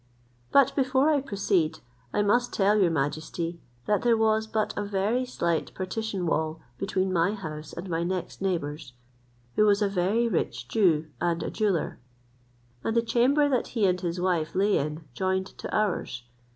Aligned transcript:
But 0.51 0.75
before 0.75 1.11
I 1.11 1.21
proceed, 1.21 1.77
I 2.11 2.23
must 2.23 2.51
tell 2.51 2.75
your 2.79 2.89
majesty 2.89 3.59
that 3.85 4.01
there 4.01 4.17
was 4.17 4.47
but 4.47 4.73
a 4.75 4.83
very 4.83 5.25
slight 5.27 5.71
partition 5.75 6.25
wall 6.25 6.59
between 6.79 7.13
my 7.13 7.35
house 7.35 7.71
and 7.71 7.87
my 7.87 8.01
next 8.03 8.41
neighbour's, 8.41 8.93
who 9.57 9.65
was 9.67 9.79
a 9.79 9.87
very 9.87 10.27
rich 10.27 10.67
Jew, 10.67 11.05
and 11.21 11.43
a 11.43 11.51
jeweller; 11.51 11.99
and 12.83 12.95
the 12.95 13.03
chamber 13.03 13.47
that 13.47 13.67
he 13.77 13.85
and 13.85 14.01
his 14.01 14.19
wife 14.19 14.55
lay 14.55 14.79
in 14.79 15.03
joined 15.13 15.45
to 15.59 15.71
ours. 15.71 16.23